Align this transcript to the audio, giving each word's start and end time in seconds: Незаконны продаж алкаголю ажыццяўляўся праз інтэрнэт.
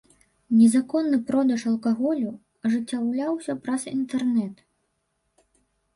Незаконны 0.59 1.19
продаж 1.27 1.65
алкаголю 1.73 2.31
ажыццяўляўся 2.69 3.51
праз 3.69 3.81
інтэрнэт. 3.95 4.55